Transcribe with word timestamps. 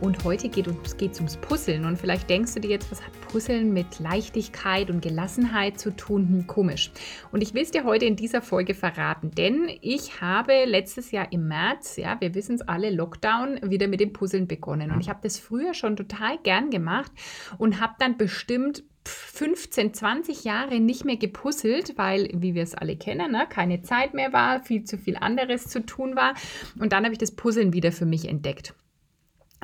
Und 0.00 0.24
heute 0.24 0.50
geht 0.50 0.66
es 0.66 1.16
ums 1.18 1.36
Puzzeln. 1.38 1.86
Und 1.86 1.96
vielleicht 1.98 2.28
denkst 2.28 2.54
du 2.54 2.60
dir 2.60 2.70
jetzt, 2.70 2.90
was 2.90 3.02
hat 3.02 3.12
Puzzeln 3.28 3.72
mit 3.72 3.98
Leichtigkeit 3.98 4.90
und 4.90 5.00
Gelassenheit 5.00 5.80
zu 5.80 5.90
tun? 5.90 6.28
Hm, 6.28 6.46
komisch. 6.46 6.90
Und 7.32 7.42
ich 7.42 7.54
will 7.54 7.62
es 7.62 7.70
dir 7.70 7.84
heute 7.84 8.04
in 8.04 8.14
dieser 8.14 8.42
Folge 8.42 8.74
verraten, 8.74 9.30
denn 9.30 9.70
ich 9.80 10.20
habe 10.20 10.64
letztes 10.66 11.12
Jahr 11.12 11.32
im 11.32 11.48
März, 11.48 11.96
ja, 11.96 12.20
wir 12.20 12.34
wissen 12.34 12.56
es 12.56 12.62
alle, 12.62 12.90
Lockdown, 12.90 13.60
wieder 13.70 13.88
mit 13.88 14.00
dem 14.00 14.12
Puzzeln 14.12 14.46
begonnen. 14.46 14.90
Und 14.90 15.00
ich 15.00 15.08
habe 15.08 15.20
das 15.22 15.38
früher 15.38 15.72
schon 15.72 15.96
total 15.96 16.38
gern 16.42 16.70
gemacht 16.70 17.10
und 17.56 17.80
habe 17.80 17.94
dann 17.98 18.18
bestimmt 18.18 18.84
15, 19.06 19.94
20 19.94 20.44
Jahre 20.44 20.78
nicht 20.80 21.04
mehr 21.04 21.16
gepuzzelt, 21.16 21.94
weil, 21.96 22.28
wie 22.34 22.54
wir 22.54 22.62
es 22.62 22.74
alle 22.74 22.96
kennen, 22.96 23.32
ne, 23.32 23.46
keine 23.48 23.82
Zeit 23.82 24.14
mehr 24.14 24.32
war, 24.32 24.62
viel 24.62 24.84
zu 24.84 24.98
viel 24.98 25.16
anderes 25.16 25.68
zu 25.68 25.84
tun 25.86 26.16
war. 26.16 26.34
Und 26.78 26.92
dann 26.92 27.04
habe 27.04 27.12
ich 27.12 27.18
das 27.18 27.30
Puzzeln 27.30 27.72
wieder 27.72 27.92
für 27.92 28.06
mich 28.06 28.28
entdeckt. 28.28 28.74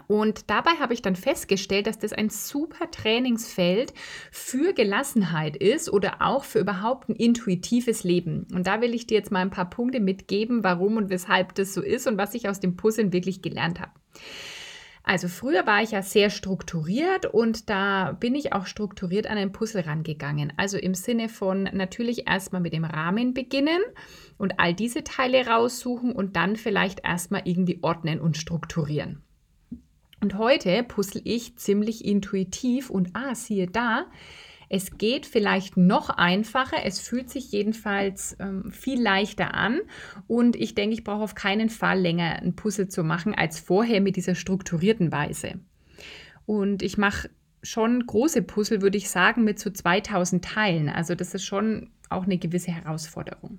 Und 0.08 0.50
dabei 0.50 0.72
habe 0.72 0.94
ich 0.94 1.02
dann 1.02 1.16
festgestellt, 1.16 1.86
dass 1.86 1.98
das 1.98 2.12
ein 2.12 2.28
super 2.28 2.90
Trainingsfeld 2.90 3.94
für 4.30 4.72
Gelassenheit 4.72 5.56
ist 5.56 5.90
oder 5.90 6.16
auch 6.20 6.44
für 6.44 6.60
überhaupt 6.60 7.08
ein 7.08 7.16
intuitives 7.16 8.04
Leben. 8.04 8.46
Und 8.52 8.66
da 8.66 8.80
will 8.80 8.94
ich 8.94 9.06
dir 9.06 9.16
jetzt 9.16 9.30
mal 9.30 9.40
ein 9.40 9.50
paar 9.50 9.70
Punkte 9.70 10.00
mitgeben, 10.00 10.64
warum 10.64 10.96
und 10.96 11.10
weshalb 11.10 11.54
das 11.54 11.72
so 11.72 11.82
ist 11.82 12.06
und 12.06 12.18
was 12.18 12.34
ich 12.34 12.48
aus 12.48 12.60
dem 12.60 12.76
Puzzeln 12.76 13.12
wirklich 13.12 13.42
gelernt 13.42 13.80
habe. 13.80 13.92
Also 15.04 15.26
früher 15.26 15.66
war 15.66 15.82
ich 15.82 15.90
ja 15.90 16.02
sehr 16.02 16.30
strukturiert 16.30 17.26
und 17.26 17.68
da 17.68 18.12
bin 18.12 18.36
ich 18.36 18.52
auch 18.52 18.66
strukturiert 18.66 19.26
an 19.26 19.36
ein 19.36 19.50
Puzzle 19.50 19.82
rangegangen. 19.82 20.52
Also 20.56 20.78
im 20.78 20.94
Sinne 20.94 21.28
von 21.28 21.64
natürlich 21.64 22.28
erstmal 22.28 22.60
mit 22.60 22.72
dem 22.72 22.84
Rahmen 22.84 23.34
beginnen 23.34 23.80
und 24.38 24.60
all 24.60 24.74
diese 24.74 25.02
Teile 25.02 25.46
raussuchen 25.46 26.12
und 26.12 26.36
dann 26.36 26.54
vielleicht 26.54 27.04
erstmal 27.04 27.42
irgendwie 27.44 27.80
ordnen 27.82 28.20
und 28.20 28.36
strukturieren. 28.36 29.24
Und 30.22 30.38
heute 30.38 30.84
puzzle 30.84 31.20
ich 31.24 31.56
ziemlich 31.56 32.04
intuitiv 32.04 32.90
und 32.90 33.10
ah, 33.14 33.34
siehe 33.34 33.66
da, 33.66 34.06
es 34.68 34.96
geht 34.96 35.26
vielleicht 35.26 35.76
noch 35.76 36.10
einfacher, 36.10 36.76
es 36.84 37.00
fühlt 37.00 37.28
sich 37.28 37.50
jedenfalls 37.50 38.36
ähm, 38.38 38.70
viel 38.70 39.02
leichter 39.02 39.52
an 39.52 39.80
und 40.28 40.54
ich 40.54 40.76
denke, 40.76 40.94
ich 40.94 41.02
brauche 41.02 41.24
auf 41.24 41.34
keinen 41.34 41.68
Fall 41.68 41.98
länger 41.98 42.36
ein 42.40 42.54
Puzzle 42.54 42.88
zu 42.88 43.02
machen 43.02 43.34
als 43.34 43.58
vorher 43.58 44.00
mit 44.00 44.14
dieser 44.14 44.36
strukturierten 44.36 45.10
Weise. 45.10 45.60
Und 46.46 46.82
ich 46.82 46.96
mache 46.96 47.28
schon 47.64 48.06
große 48.06 48.42
Puzzle, 48.42 48.80
würde 48.80 48.98
ich 48.98 49.10
sagen, 49.10 49.42
mit 49.42 49.58
so 49.58 49.70
2000 49.70 50.44
Teilen. 50.44 50.88
Also 50.88 51.16
das 51.16 51.34
ist 51.34 51.44
schon 51.44 51.90
auch 52.10 52.24
eine 52.24 52.38
gewisse 52.38 52.70
Herausforderung. 52.70 53.58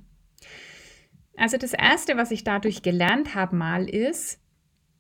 Also 1.36 1.58
das 1.58 1.73
Erste, 1.73 2.16
was 2.16 2.31
ich 2.31 2.45
dadurch 2.45 2.84
gelernt 2.84 3.36
habe 3.36 3.56
mal, 3.56 3.89
ist, 3.89 4.39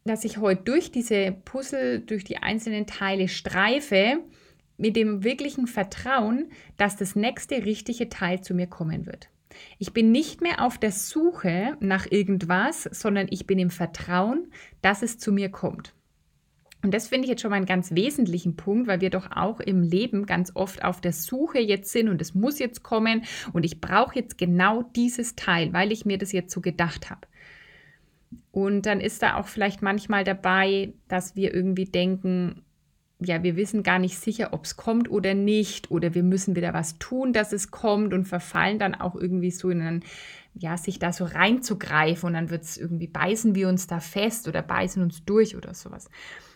dass 0.05 0.25
ich 0.25 0.37
heute 0.37 0.63
durch 0.63 0.91
diese 0.91 1.31
Puzzle, 1.45 1.99
durch 1.99 2.23
die 2.23 2.37
einzelnen 2.37 2.85
Teile 2.85 3.27
streife, 3.27 4.19
mit 4.77 4.95
dem 4.95 5.23
wirklichen 5.23 5.67
Vertrauen, 5.67 6.51
dass 6.77 6.97
das 6.97 7.15
nächste 7.15 7.63
richtige 7.65 8.09
Teil 8.09 8.41
zu 8.41 8.53
mir 8.53 8.67
kommen 8.67 9.05
wird. 9.05 9.29
Ich 9.77 9.93
bin 9.93 10.11
nicht 10.11 10.41
mehr 10.41 10.65
auf 10.65 10.77
der 10.77 10.91
Suche 10.91 11.77
nach 11.79 12.09
irgendwas, 12.09 12.83
sondern 12.91 13.27
ich 13.29 13.45
bin 13.45 13.59
im 13.59 13.69
Vertrauen, 13.69 14.51
dass 14.81 15.03
es 15.03 15.19
zu 15.19 15.31
mir 15.31 15.49
kommt. 15.49 15.93
Und 16.83 16.93
das 16.93 17.07
finde 17.07 17.25
ich 17.25 17.29
jetzt 17.29 17.41
schon 17.41 17.51
mal 17.51 17.57
einen 17.57 17.65
ganz 17.65 17.95
wesentlichen 17.95 18.57
Punkt, 18.57 18.87
weil 18.87 18.99
wir 18.99 19.09
doch 19.09 19.31
auch 19.31 19.61
im 19.61 19.83
Leben 19.83 20.25
ganz 20.25 20.51
oft 20.53 20.83
auf 20.83 20.99
der 20.99 21.13
Suche 21.13 21.59
jetzt 21.59 21.91
sind 21.91 22.09
und 22.09 22.21
es 22.21 22.35
muss 22.35 22.59
jetzt 22.59 22.83
kommen 22.83 23.23
und 23.53 23.63
ich 23.63 23.79
brauche 23.79 24.15
jetzt 24.15 24.37
genau 24.37 24.83
dieses 24.95 25.35
Teil, 25.35 25.71
weil 25.71 25.93
ich 25.93 26.05
mir 26.05 26.17
das 26.17 26.33
jetzt 26.33 26.51
so 26.51 26.59
gedacht 26.59 27.09
habe. 27.09 27.21
Und 28.53 28.85
dann 28.85 29.01
ist 29.01 29.23
da 29.23 29.37
auch 29.37 29.47
vielleicht 29.47 29.81
manchmal 29.81 30.23
dabei, 30.23 30.93
dass 31.07 31.35
wir 31.35 31.51
irgendwie 31.55 31.85
denken, 31.85 32.61
ja, 33.19 33.41
wir 33.41 33.55
wissen 33.55 33.81
gar 33.81 33.97
nicht 33.97 34.19
sicher, 34.19 34.49
ob 34.51 34.65
es 34.65 34.77
kommt 34.77 35.09
oder 35.09 35.33
nicht, 35.33 35.89
oder 35.89 36.13
wir 36.13 36.21
müssen 36.21 36.55
wieder 36.55 36.71
was 36.71 36.99
tun, 36.99 37.33
dass 37.33 37.51
es 37.51 37.71
kommt 37.71 38.13
und 38.13 38.25
verfallen 38.25 38.77
dann 38.77 38.93
auch 38.93 39.15
irgendwie 39.15 39.49
so 39.49 39.71
in 39.71 39.81
einen, 39.81 40.03
ja, 40.53 40.77
sich 40.77 40.99
da 40.99 41.11
so 41.11 41.25
reinzugreifen 41.25 42.27
und 42.27 42.33
dann 42.33 42.51
wird 42.51 42.61
es 42.61 42.77
irgendwie, 42.77 43.07
beißen 43.07 43.55
wir 43.55 43.69
uns 43.69 43.87
da 43.87 43.99
fest 43.99 44.47
oder 44.47 44.61
beißen 44.61 45.01
uns 45.01 45.25
durch 45.25 45.55
oder 45.57 45.73
sowas. 45.73 46.11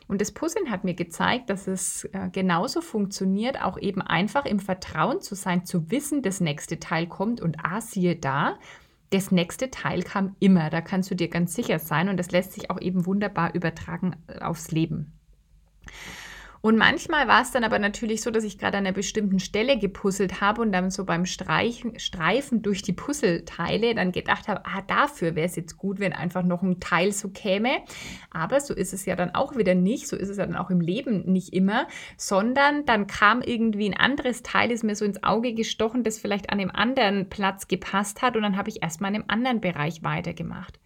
Und 0.07 0.21
das 0.21 0.31
Puzzeln 0.31 0.69
hat 0.69 0.83
mir 0.83 0.93
gezeigt, 0.93 1.49
dass 1.49 1.65
es 1.65 2.03
äh, 2.13 2.29
genauso 2.31 2.81
funktioniert, 2.81 3.59
auch 3.59 3.79
eben 3.79 4.03
einfach 4.03 4.45
im 4.45 4.59
Vertrauen 4.59 5.19
zu 5.19 5.33
sein, 5.33 5.65
zu 5.65 5.89
wissen, 5.89 6.21
das 6.21 6.41
nächste 6.41 6.79
Teil 6.79 7.07
kommt 7.07 7.41
und 7.41 7.57
ah, 7.63 7.81
siehe 7.81 8.15
da, 8.15 8.59
das 9.09 9.31
nächste 9.31 9.71
Teil 9.71 10.03
kam 10.03 10.35
immer, 10.39 10.69
da 10.69 10.81
kannst 10.81 11.09
du 11.11 11.15
dir 11.15 11.29
ganz 11.29 11.53
sicher 11.53 11.79
sein 11.79 12.09
und 12.09 12.17
das 12.17 12.31
lässt 12.31 12.53
sich 12.53 12.69
auch 12.69 12.81
eben 12.81 13.05
wunderbar 13.05 13.53
übertragen 13.55 14.15
äh, 14.27 14.39
aufs 14.39 14.71
Leben. 14.71 15.13
Und 16.61 16.77
manchmal 16.77 17.27
war 17.27 17.41
es 17.41 17.51
dann 17.51 17.63
aber 17.63 17.79
natürlich 17.79 18.21
so, 18.21 18.31
dass 18.31 18.43
ich 18.43 18.57
gerade 18.57 18.77
an 18.77 18.85
einer 18.85 18.93
bestimmten 18.93 19.39
Stelle 19.39 19.77
gepuzzelt 19.77 20.41
habe 20.41 20.61
und 20.61 20.71
dann 20.71 20.91
so 20.91 21.05
beim 21.05 21.25
Streichen, 21.25 21.99
Streifen 21.99 22.61
durch 22.61 22.81
die 22.81 22.93
Puzzleteile 22.93 23.95
dann 23.95 24.11
gedacht 24.11 24.47
habe, 24.47 24.61
ah, 24.65 24.81
dafür 24.87 25.35
wäre 25.35 25.47
es 25.47 25.55
jetzt 25.55 25.77
gut, 25.77 25.99
wenn 25.99 26.13
einfach 26.13 26.43
noch 26.43 26.63
ein 26.63 26.79
Teil 26.79 27.11
so 27.11 27.29
käme. 27.29 27.69
Aber 28.31 28.59
so 28.59 28.73
ist 28.73 28.93
es 28.93 29.05
ja 29.05 29.15
dann 29.15 29.35
auch 29.35 29.55
wieder 29.55 29.75
nicht, 29.75 30.07
so 30.07 30.15
ist 30.15 30.29
es 30.29 30.37
ja 30.37 30.45
dann 30.45 30.55
auch 30.55 30.69
im 30.69 30.81
Leben 30.81 31.31
nicht 31.31 31.53
immer, 31.53 31.87
sondern 32.17 32.85
dann 32.85 33.07
kam 33.07 33.41
irgendwie 33.41 33.89
ein 33.89 33.97
anderes 33.97 34.43
Teil, 34.43 34.71
ist 34.71 34.83
mir 34.83 34.95
so 34.95 35.05
ins 35.05 35.23
Auge 35.23 35.53
gestochen, 35.53 36.03
das 36.03 36.17
vielleicht 36.17 36.49
an 36.49 36.59
einem 36.59 36.71
anderen 36.71 37.29
Platz 37.29 37.67
gepasst 37.67 38.21
hat 38.21 38.35
und 38.35 38.43
dann 38.43 38.57
habe 38.57 38.69
ich 38.69 38.81
erstmal 38.81 39.11
in 39.11 39.21
einem 39.21 39.29
anderen 39.29 39.61
Bereich 39.61 40.03
weitergemacht. 40.03 40.79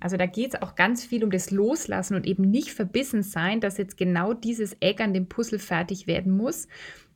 Also 0.00 0.16
da 0.16 0.26
geht 0.26 0.54
es 0.54 0.62
auch 0.62 0.74
ganz 0.74 1.04
viel 1.04 1.22
um 1.22 1.30
das 1.30 1.50
Loslassen 1.50 2.14
und 2.14 2.26
eben 2.26 2.50
nicht 2.50 2.72
verbissen 2.72 3.22
sein, 3.22 3.60
dass 3.60 3.78
jetzt 3.78 3.96
genau 3.96 4.32
dieses 4.32 4.76
Eck 4.80 5.00
an 5.00 5.14
dem 5.14 5.28
Puzzle 5.28 5.58
fertig 5.58 6.06
werden 6.06 6.36
muss. 6.36 6.68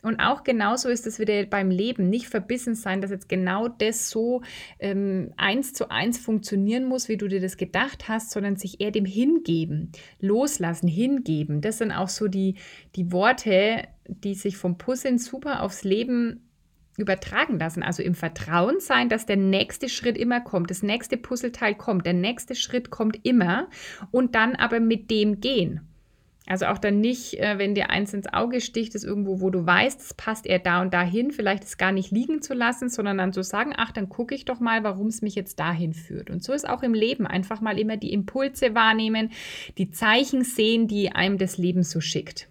Und 0.04 0.20
auch 0.20 0.44
genauso 0.44 0.90
ist 0.90 1.06
es 1.06 1.18
wieder 1.18 1.46
beim 1.46 1.70
Leben. 1.70 2.10
Nicht 2.10 2.26
verbissen 2.26 2.74
sein, 2.74 3.00
dass 3.00 3.10
jetzt 3.10 3.26
genau 3.26 3.68
das 3.68 4.10
so 4.10 4.42
ähm, 4.78 5.32
eins 5.38 5.72
zu 5.72 5.90
eins 5.90 6.18
funktionieren 6.18 6.84
muss, 6.84 7.08
wie 7.08 7.16
du 7.16 7.26
dir 7.26 7.40
das 7.40 7.56
gedacht 7.56 8.06
hast, 8.06 8.30
sondern 8.30 8.56
sich 8.56 8.82
eher 8.82 8.90
dem 8.90 9.06
hingeben, 9.06 9.92
loslassen, 10.20 10.88
hingeben. 10.88 11.62
Das 11.62 11.78
sind 11.78 11.90
auch 11.90 12.10
so 12.10 12.28
die, 12.28 12.56
die 12.96 13.12
Worte, 13.12 13.88
die 14.06 14.34
sich 14.34 14.58
vom 14.58 14.76
Puzzeln 14.76 15.16
super 15.16 15.62
aufs 15.62 15.84
Leben 15.84 16.43
übertragen 16.96 17.58
lassen. 17.58 17.82
Also 17.82 18.02
im 18.02 18.14
Vertrauen 18.14 18.80
sein, 18.80 19.08
dass 19.08 19.26
der 19.26 19.36
nächste 19.36 19.88
Schritt 19.88 20.16
immer 20.16 20.40
kommt, 20.40 20.70
das 20.70 20.82
nächste 20.82 21.16
Puzzleteil 21.16 21.74
kommt, 21.74 22.06
der 22.06 22.12
nächste 22.12 22.54
Schritt 22.54 22.90
kommt 22.90 23.24
immer 23.24 23.68
und 24.10 24.34
dann 24.34 24.54
aber 24.54 24.80
mit 24.80 25.10
dem 25.10 25.40
gehen. 25.40 25.80
Also 26.46 26.66
auch 26.66 26.76
dann 26.76 27.00
nicht, 27.00 27.40
äh, 27.40 27.56
wenn 27.56 27.74
dir 27.74 27.88
eins 27.88 28.12
ins 28.12 28.30
Auge 28.30 28.60
sticht, 28.60 28.94
ist 28.94 29.04
irgendwo, 29.04 29.40
wo 29.40 29.48
du 29.48 29.64
weißt, 29.64 29.98
es 29.98 30.12
passt 30.12 30.44
eher 30.44 30.58
da 30.58 30.82
und 30.82 30.92
dahin, 30.92 31.30
vielleicht 31.30 31.64
es 31.64 31.78
gar 31.78 31.90
nicht 31.90 32.10
liegen 32.10 32.42
zu 32.42 32.52
lassen, 32.52 32.90
sondern 32.90 33.16
dann 33.16 33.32
zu 33.32 33.42
sagen, 33.42 33.72
ach, 33.74 33.92
dann 33.92 34.10
gucke 34.10 34.34
ich 34.34 34.44
doch 34.44 34.60
mal, 34.60 34.84
warum 34.84 35.06
es 35.06 35.22
mich 35.22 35.34
jetzt 35.34 35.58
dahin 35.58 35.94
führt. 35.94 36.28
Und 36.28 36.44
so 36.44 36.52
ist 36.52 36.68
auch 36.68 36.82
im 36.82 36.92
Leben 36.92 37.26
einfach 37.26 37.62
mal 37.62 37.78
immer 37.78 37.96
die 37.96 38.12
Impulse 38.12 38.74
wahrnehmen, 38.74 39.30
die 39.78 39.90
Zeichen 39.90 40.44
sehen, 40.44 40.86
die 40.86 41.12
einem 41.12 41.38
das 41.38 41.56
Leben 41.56 41.82
so 41.82 42.02
schickt. 42.02 42.48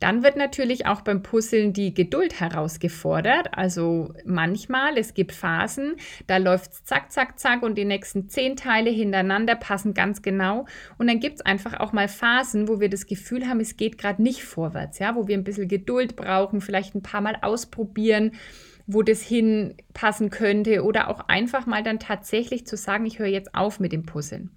Dann 0.00 0.22
wird 0.22 0.36
natürlich 0.36 0.86
auch 0.86 1.00
beim 1.00 1.22
Puzzeln 1.22 1.72
die 1.72 1.94
Geduld 1.94 2.40
herausgefordert. 2.40 3.48
Also 3.52 4.14
manchmal, 4.24 4.98
es 4.98 5.14
gibt 5.14 5.32
Phasen, 5.32 5.96
da 6.26 6.36
läuft 6.36 6.72
es 6.72 6.84
zack, 6.84 7.12
zack, 7.12 7.38
zack 7.38 7.62
und 7.62 7.76
die 7.76 7.84
nächsten 7.84 8.28
zehn 8.28 8.56
Teile 8.56 8.90
hintereinander 8.90 9.54
passen 9.54 9.94
ganz 9.94 10.22
genau. 10.22 10.66
Und 10.98 11.08
dann 11.08 11.20
gibt 11.20 11.36
es 11.36 11.46
einfach 11.46 11.80
auch 11.80 11.92
mal 11.92 12.08
Phasen, 12.08 12.68
wo 12.68 12.80
wir 12.80 12.88
das 12.88 13.06
Gefühl 13.06 13.48
haben, 13.48 13.60
es 13.60 13.76
geht 13.76 13.98
gerade 13.98 14.22
nicht 14.22 14.42
vorwärts, 14.42 14.98
ja, 14.98 15.14
wo 15.14 15.28
wir 15.28 15.36
ein 15.36 15.44
bisschen 15.44 15.68
Geduld 15.68 16.16
brauchen, 16.16 16.60
vielleicht 16.60 16.94
ein 16.94 17.02
paar 17.02 17.20
Mal 17.20 17.36
ausprobieren 17.42 18.32
wo 18.86 19.02
das 19.02 19.20
hinpassen 19.20 20.30
könnte 20.30 20.84
oder 20.84 21.08
auch 21.08 21.28
einfach 21.28 21.66
mal 21.66 21.82
dann 21.82 21.98
tatsächlich 21.98 22.66
zu 22.66 22.76
sagen, 22.76 23.04
ich 23.04 23.18
höre 23.18 23.26
jetzt 23.26 23.54
auf 23.54 23.80
mit 23.80 23.92
dem 23.92 24.06
Puzzeln. 24.06 24.50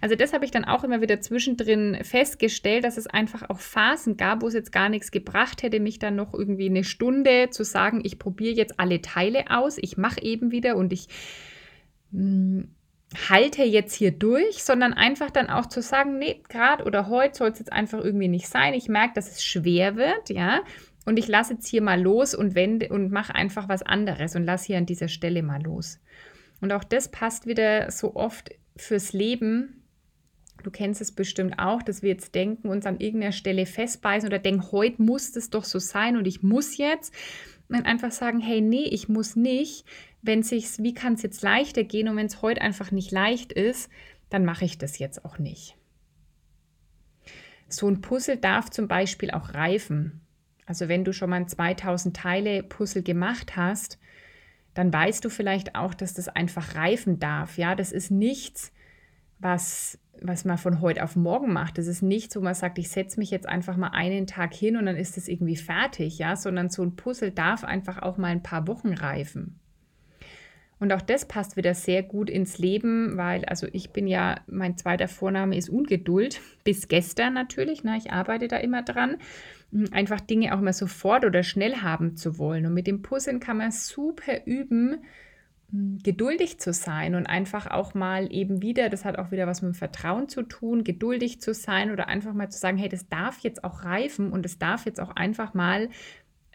Also 0.00 0.16
das 0.16 0.32
habe 0.32 0.44
ich 0.44 0.50
dann 0.50 0.64
auch 0.64 0.82
immer 0.82 1.00
wieder 1.00 1.20
zwischendrin 1.20 1.98
festgestellt, 2.02 2.84
dass 2.84 2.96
es 2.96 3.06
einfach 3.06 3.48
auch 3.48 3.60
Phasen 3.60 4.16
gab, 4.16 4.42
wo 4.42 4.48
es 4.48 4.54
jetzt 4.54 4.72
gar 4.72 4.88
nichts 4.88 5.12
gebracht 5.12 5.62
hätte, 5.62 5.78
mich 5.78 6.00
dann 6.00 6.16
noch 6.16 6.34
irgendwie 6.34 6.68
eine 6.68 6.82
Stunde 6.82 7.50
zu 7.50 7.64
sagen, 7.64 8.00
ich 8.02 8.18
probiere 8.18 8.54
jetzt 8.54 8.80
alle 8.80 9.00
Teile 9.02 9.44
aus, 9.50 9.78
ich 9.78 9.96
mache 9.96 10.20
eben 10.20 10.50
wieder 10.50 10.76
und 10.76 10.92
ich 10.92 11.06
mh, 12.10 12.20
hm, 12.20 12.68
halte 13.28 13.62
jetzt 13.62 13.94
hier 13.94 14.10
durch, 14.10 14.64
sondern 14.64 14.92
einfach 14.92 15.30
dann 15.30 15.48
auch 15.48 15.66
zu 15.66 15.80
sagen, 15.80 16.18
nee, 16.18 16.42
gerade 16.48 16.84
oder 16.84 17.08
heute 17.08 17.36
soll 17.36 17.50
es 17.50 17.58
jetzt 17.60 17.72
einfach 17.72 18.02
irgendwie 18.02 18.28
nicht 18.28 18.48
sein. 18.48 18.74
Ich 18.74 18.88
merke, 18.88 19.14
dass 19.14 19.30
es 19.30 19.44
schwer 19.44 19.96
wird, 19.96 20.28
ja, 20.28 20.62
und 21.06 21.18
ich 21.18 21.28
lasse 21.28 21.54
jetzt 21.54 21.68
hier 21.68 21.80
mal 21.80 22.02
los 22.02 22.34
und 22.34 22.54
wende 22.54 22.88
und 22.88 23.10
mache 23.10 23.34
einfach 23.34 23.68
was 23.68 23.82
anderes 23.82 24.34
und 24.34 24.44
lasse 24.44 24.66
hier 24.66 24.78
an 24.78 24.86
dieser 24.86 25.08
Stelle 25.08 25.42
mal 25.42 25.62
los. 25.62 26.00
Und 26.60 26.72
auch 26.72 26.84
das 26.84 27.10
passt 27.10 27.46
wieder 27.46 27.90
so 27.90 28.16
oft 28.16 28.50
fürs 28.76 29.12
Leben. 29.12 29.84
Du 30.64 30.70
kennst 30.70 31.00
es 31.00 31.12
bestimmt 31.12 31.58
auch, 31.58 31.82
dass 31.82 32.02
wir 32.02 32.10
jetzt 32.10 32.34
denken, 32.34 32.68
uns 32.68 32.86
an 32.86 32.98
irgendeiner 32.98 33.32
Stelle 33.32 33.66
festbeißen 33.66 34.26
oder 34.26 34.40
denken, 34.40 34.72
heute 34.72 35.00
muss 35.00 35.36
es 35.36 35.48
doch 35.48 35.64
so 35.64 35.78
sein 35.78 36.16
und 36.16 36.26
ich 36.26 36.42
muss 36.42 36.76
jetzt. 36.76 37.14
Und 37.68 37.86
einfach 37.86 38.12
sagen, 38.12 38.40
hey, 38.40 38.60
nee, 38.60 38.84
ich 38.84 39.08
muss 39.08 39.36
nicht. 39.36 39.86
Wenn 40.22 40.42
sich's, 40.42 40.82
wie 40.82 40.94
kann 40.94 41.14
es 41.14 41.22
jetzt 41.22 41.42
leichter 41.42 41.84
gehen? 41.84 42.08
Und 42.08 42.16
wenn 42.16 42.26
es 42.26 42.42
heute 42.42 42.62
einfach 42.62 42.90
nicht 42.90 43.12
leicht 43.12 43.52
ist, 43.52 43.90
dann 44.28 44.44
mache 44.44 44.64
ich 44.64 44.78
das 44.78 44.98
jetzt 44.98 45.24
auch 45.24 45.38
nicht. 45.38 45.76
So 47.68 47.88
ein 47.88 48.00
Puzzle 48.00 48.36
darf 48.36 48.70
zum 48.70 48.88
Beispiel 48.88 49.30
auch 49.30 49.54
reifen. 49.54 50.25
Also 50.66 50.88
wenn 50.88 51.04
du 51.04 51.12
schon 51.12 51.30
mal 51.30 51.36
ein 51.36 51.48
2000 51.48 52.16
Teile 52.16 52.62
Puzzle 52.62 53.02
gemacht 53.02 53.56
hast, 53.56 53.98
dann 54.74 54.92
weißt 54.92 55.24
du 55.24 55.30
vielleicht 55.30 55.74
auch, 55.74 55.94
dass 55.94 56.12
das 56.12 56.28
einfach 56.28 56.74
reifen 56.74 57.18
darf. 57.18 57.56
Ja, 57.56 57.74
das 57.74 57.92
ist 57.92 58.10
nichts, 58.10 58.72
was, 59.38 59.98
was 60.20 60.44
man 60.44 60.58
von 60.58 60.80
heute 60.80 61.02
auf 61.02 61.16
morgen 61.16 61.52
macht. 61.52 61.78
Das 61.78 61.86
ist 61.86 62.02
nichts, 62.02 62.36
wo 62.36 62.40
man 62.40 62.54
sagt, 62.54 62.78
ich 62.78 62.90
setze 62.90 63.18
mich 63.18 63.30
jetzt 63.30 63.48
einfach 63.48 63.76
mal 63.76 63.92
einen 63.92 64.26
Tag 64.26 64.52
hin 64.52 64.76
und 64.76 64.86
dann 64.86 64.96
ist 64.96 65.16
es 65.16 65.28
irgendwie 65.28 65.56
fertig, 65.56 66.18
ja, 66.18 66.36
sondern 66.36 66.68
so 66.68 66.82
ein 66.82 66.96
Puzzle 66.96 67.30
darf 67.30 67.64
einfach 67.64 68.02
auch 68.02 68.18
mal 68.18 68.28
ein 68.28 68.42
paar 68.42 68.66
Wochen 68.66 68.92
reifen. 68.92 69.60
Und 70.78 70.92
auch 70.92 71.00
das 71.00 71.26
passt 71.26 71.56
wieder 71.56 71.74
sehr 71.74 72.02
gut 72.02 72.28
ins 72.28 72.58
Leben, 72.58 73.16
weil, 73.16 73.44
also 73.46 73.66
ich 73.72 73.90
bin 73.90 74.06
ja, 74.06 74.40
mein 74.46 74.76
zweiter 74.76 75.08
Vorname 75.08 75.56
ist 75.56 75.70
Ungeduld, 75.70 76.40
bis 76.64 76.88
gestern 76.88 77.34
natürlich, 77.34 77.82
ne, 77.82 77.96
ich 77.96 78.12
arbeite 78.12 78.48
da 78.48 78.58
immer 78.58 78.82
dran, 78.82 79.16
einfach 79.90 80.20
Dinge 80.20 80.54
auch 80.54 80.60
mal 80.60 80.72
sofort 80.72 81.24
oder 81.24 81.42
schnell 81.42 81.76
haben 81.76 82.16
zu 82.16 82.38
wollen. 82.38 82.66
Und 82.66 82.74
mit 82.74 82.86
dem 82.86 83.02
Puzzeln 83.02 83.40
kann 83.40 83.56
man 83.56 83.72
super 83.72 84.46
üben, 84.46 84.98
geduldig 85.72 86.60
zu 86.60 86.72
sein 86.72 87.14
und 87.14 87.26
einfach 87.26 87.66
auch 87.66 87.94
mal 87.94 88.32
eben 88.32 88.62
wieder, 88.62 88.88
das 88.88 89.04
hat 89.04 89.18
auch 89.18 89.32
wieder 89.32 89.46
was 89.46 89.62
mit 89.62 89.76
Vertrauen 89.76 90.28
zu 90.28 90.42
tun, 90.42 90.84
geduldig 90.84 91.40
zu 91.40 91.54
sein 91.54 91.90
oder 91.90 92.06
einfach 92.06 92.34
mal 92.34 92.48
zu 92.50 92.58
sagen, 92.58 92.78
hey, 92.78 92.88
das 92.88 93.08
darf 93.08 93.40
jetzt 93.40 93.64
auch 93.64 93.84
reifen 93.84 94.30
und 94.30 94.46
es 94.46 94.58
darf 94.58 94.86
jetzt 94.86 95.00
auch 95.00 95.16
einfach 95.16 95.54
mal 95.54 95.88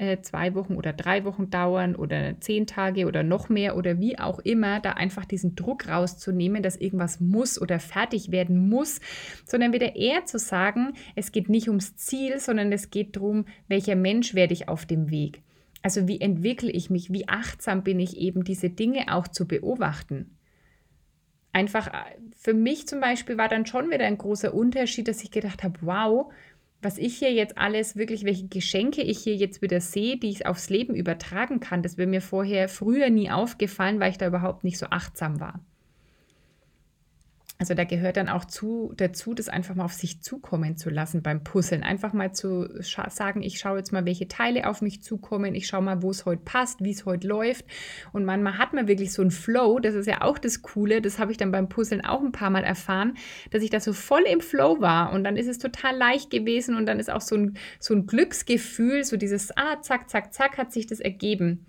äh, 0.02 0.20
zwei 0.22 0.56
Wochen 0.56 0.76
oder 0.76 0.94
drei 0.94 1.26
Wochen 1.26 1.52
dauern 1.52 1.96
oder 1.96 2.40
zehn 2.40 2.66
Tage 2.66 3.06
oder 3.06 3.22
noch 3.22 3.50
mehr 3.50 3.78
oder 3.78 4.00
wie 4.00 4.18
auch 4.18 4.40
immer, 4.40 4.80
da 4.80 4.94
einfach 4.94 5.26
diesen 5.26 5.56
Druck 5.56 5.88
rauszunehmen, 5.88 6.64
dass 6.64 6.76
irgendwas 6.76 7.20
muss 7.20 7.62
oder 7.62 7.80
fertig 7.80 8.32
werden 8.32 8.68
muss, 8.68 9.00
sondern 9.46 9.74
wieder 9.74 9.96
eher 9.96 10.26
zu 10.26 10.40
sagen, 10.40 10.94
es 11.16 11.32
geht 11.32 11.50
nicht 11.50 11.68
ums 11.68 11.96
Ziel, 11.98 12.40
sondern 12.40 12.72
es 12.72 12.90
geht 12.90 13.16
darum, 13.16 13.46
welcher 13.68 13.96
Mensch 13.96 14.34
werde 14.34 14.54
ich 14.54 14.68
auf 14.68 14.88
dem 14.88 15.12
Weg. 15.12 15.44
Also 15.84 16.08
wie 16.08 16.20
entwickle 16.20 16.72
ich 16.72 16.90
mich, 16.90 17.14
wie 17.14 17.28
achtsam 17.28 17.84
bin 17.84 18.00
ich 18.00 18.18
eben, 18.18 18.44
diese 18.44 18.72
Dinge 18.72 19.14
auch 19.14 19.28
zu 19.28 19.48
beobachten 19.48 20.36
einfach 21.54 21.88
äh, 21.88 22.18
für 22.38 22.54
mich 22.54 22.88
zum 22.88 23.00
Beispiel 23.00 23.38
war 23.38 23.50
dann 23.50 23.66
schon 23.66 23.90
wieder 23.90 24.06
ein 24.06 24.18
großer 24.18 24.54
Unterschied, 24.54 25.08
dass 25.08 25.24
ich 25.24 25.32
gedacht 25.32 25.64
habe, 25.64 25.78
wow, 25.82 26.32
was 26.82 26.98
ich 26.98 27.18
hier 27.18 27.32
jetzt 27.32 27.58
alles, 27.58 27.96
wirklich 27.96 28.24
welche 28.24 28.48
Geschenke 28.48 29.02
ich 29.02 29.20
hier 29.20 29.36
jetzt 29.36 29.62
wieder 29.62 29.82
sehe, 29.82 30.18
die 30.18 30.30
ich 30.30 30.46
aufs 30.46 30.70
Leben 30.70 30.96
übertragen 30.96 31.60
kann, 31.60 31.84
das 31.84 31.98
wäre 31.98 32.08
mir 32.08 32.22
vorher 32.22 32.70
früher 32.70 33.10
nie 33.10 33.30
aufgefallen, 33.30 34.00
weil 34.00 34.12
ich 34.12 34.18
da 34.18 34.28
überhaupt 34.28 34.64
nicht 34.64 34.78
so 34.78 34.88
achtsam 34.88 35.40
war. 35.40 35.60
Also 37.62 37.76
da 37.76 37.84
gehört 37.84 38.18
dann 38.18 38.28
auch 38.28 38.46
zu, 38.46 38.92
dazu, 38.98 39.36
das 39.36 39.48
einfach 39.48 39.76
mal 39.76 39.86
auf 39.86 39.94
sich 39.94 40.20
zukommen 40.24 40.78
zu 40.78 40.90
lassen 40.90 41.22
beim 41.22 41.44
Puzzeln. 41.44 41.84
Einfach 41.84 42.12
mal 42.12 42.34
zu 42.34 42.68
sagen, 42.82 43.44
ich 43.44 43.60
schaue 43.60 43.78
jetzt 43.78 43.94
mal, 43.94 44.04
welche 44.04 44.28
Teile 44.28 44.68
auf 44.68 44.82
mich 44.82 45.04
zukommen. 45.04 45.54
Ich 45.54 45.68
schaue 45.68 45.84
mal, 45.84 46.02
wo 46.02 46.10
es 46.10 46.26
heute 46.26 46.42
passt, 46.44 46.84
wie 46.84 46.90
es 46.90 47.06
heute 47.06 47.28
läuft. 47.28 47.66
Und 48.14 48.26
manchmal 48.26 48.58
hat 48.58 48.74
man 48.74 48.88
wirklich 48.88 49.14
so 49.14 49.22
einen 49.22 49.30
Flow. 49.30 49.78
Das 49.78 49.94
ist 49.94 50.08
ja 50.08 50.22
auch 50.22 50.40
das 50.40 50.64
Coole. 50.64 51.04
Das 51.04 51.20
habe 51.20 51.32
ich 51.32 51.38
dann 51.38 51.52
beim 51.52 51.70
Puzzeln 51.70 52.04
auch 52.04 52.24
ein 52.24 52.32
paar 52.32 52.50
Mal 52.50 52.64
erfahren, 52.64 53.14
dass 53.52 53.62
ich 53.62 53.70
da 53.70 53.80
so 53.80 53.94
voll 53.94 54.24
im 54.24 54.42
Flow 54.42 54.82
war. 54.82 55.14
Und 55.14 55.24
dann 55.24 55.38
ist 55.38 55.46
es 55.46 55.60
total 55.60 55.96
leicht 55.96 56.32
gewesen. 56.32 56.76
Und 56.76 56.88
dann 56.88 57.00
ist 57.00 57.12
auch 57.12 57.22
so 57.22 57.36
ein, 57.36 57.58
so 57.80 57.94
ein 57.94 58.08
Glücksgefühl, 58.08 59.04
so 59.04 59.18
dieses, 59.18 59.56
ah, 59.56 59.80
zack, 59.84 60.10
zack, 60.10 60.34
zack, 60.34 60.58
hat 60.58 60.72
sich 60.72 60.88
das 60.88 61.00
ergeben. 61.00 61.68